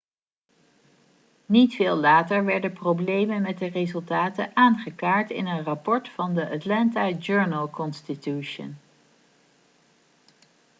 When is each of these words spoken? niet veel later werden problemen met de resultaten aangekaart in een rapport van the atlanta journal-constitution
niet 1.45 1.75
veel 1.75 1.95
later 1.95 2.45
werden 2.45 2.73
problemen 2.73 3.41
met 3.41 3.57
de 3.59 3.65
resultaten 3.65 4.51
aangekaart 4.55 5.29
in 5.29 5.47
een 5.47 5.63
rapport 5.63 6.09
van 6.09 6.33
the 6.35 6.49
atlanta 6.49 7.09
journal-constitution 7.09 8.77